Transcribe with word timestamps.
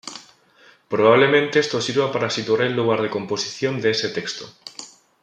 Probablemente 0.89 1.59
esto 1.59 1.79
sirva 1.79 2.11
para 2.11 2.31
situar 2.31 2.63
el 2.63 2.73
lugar 2.75 3.03
de 3.03 3.11
composición 3.11 3.79
de 3.81 3.91
ese 3.91 4.09
texto. 4.09 4.51